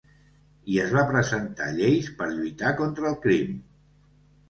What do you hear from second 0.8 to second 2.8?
es va presentar lleis per lluitar